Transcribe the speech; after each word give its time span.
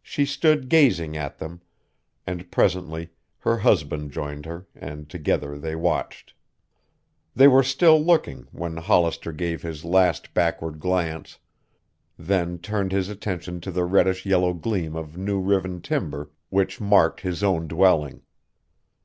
She 0.00 0.24
stood 0.24 0.68
gazing 0.68 1.16
at 1.16 1.38
them, 1.38 1.60
and 2.24 2.48
presently 2.52 3.08
her 3.38 3.58
husband 3.58 4.12
joined 4.12 4.46
her 4.46 4.68
and 4.76 5.08
together 5.08 5.58
they 5.58 5.74
watched. 5.74 6.34
They 7.34 7.48
were 7.48 7.64
still 7.64 8.00
looking 8.00 8.46
when 8.52 8.76
Hollister 8.76 9.32
gave 9.32 9.62
his 9.62 9.84
last 9.84 10.32
backward 10.34 10.78
glance, 10.78 11.40
then 12.16 12.58
turned 12.58 12.92
his 12.92 13.08
attention 13.08 13.60
to 13.62 13.72
the 13.72 13.84
reddish 13.84 14.24
yellow 14.24 14.54
gleam 14.54 14.94
of 14.94 15.18
new 15.18 15.40
riven 15.40 15.80
timber 15.80 16.30
which 16.48 16.80
marked 16.80 17.22
his 17.22 17.42
own 17.42 17.66
dwelling. 17.66 18.22